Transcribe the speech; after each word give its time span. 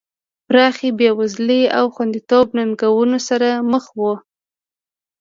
پراخې 0.47 0.89
بېوزلۍ 0.97 1.63
او 1.77 1.85
خوندیتوب 1.93 2.47
ننګونو 2.57 3.17
سره 3.29 3.49
مخ 3.71 3.85
وو. 3.99 4.13